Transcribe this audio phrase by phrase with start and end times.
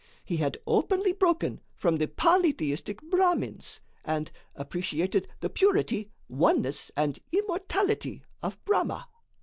[0.25, 8.23] He had openly broken from the polytheistic Brahmins, and appreciated the purity, oneness and immortality
[8.41, 9.07] of Brahma.